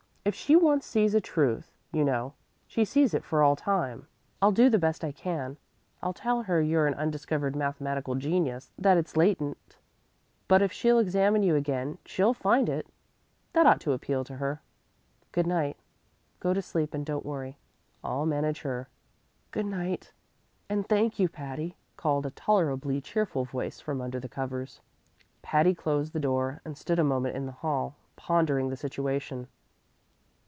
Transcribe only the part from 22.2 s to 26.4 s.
a tolerably cheerful voice from under the covers. Patty closed the